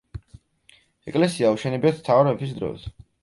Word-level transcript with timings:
ეკლესია 1.11 1.51
აუშენებიათ 1.51 2.01
თამარ 2.09 2.29
მეფის 2.31 2.57
დროს. 2.61 2.89